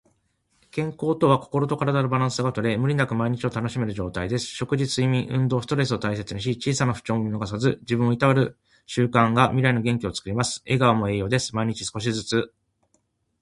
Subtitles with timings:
[0.71, 4.47] 健康とは、心と体のバランスがとれ、無理なく毎日を楽しめる状態です。
[4.47, 10.63] 食事、睡眠、運動、ストレス管理を大切にし、小さな不調も見逃さず、自分をいたわる習慣が未来の元気をつくります。
[10.65, 11.55] 笑顔も栄養です。
[11.55, 12.51] 毎日少しずつ。